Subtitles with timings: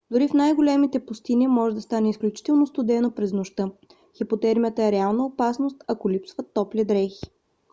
[0.11, 3.71] дори в най-горещите пустини може да стане изключително студено през нощта.
[4.17, 7.25] хипотермията е реална опасност ако липсват топли дрехи